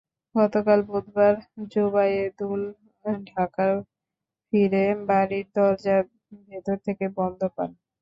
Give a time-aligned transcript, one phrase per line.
[0.35, 1.33] গতকাল বুধবার
[1.71, 2.61] জুবায়েদুল
[3.29, 3.77] ঢাকায়
[4.47, 5.97] ফিরে বাড়ির দরজা
[6.47, 7.69] ভেতর থেকে বন্ধ পান।